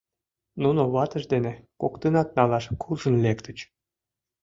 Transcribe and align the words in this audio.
Нуно 0.63 0.81
ватыж 0.93 1.23
дене 1.33 1.53
коктынат 1.81 2.29
налаш 2.37 2.65
куржын 2.81 3.15
лектыч. 3.25 3.57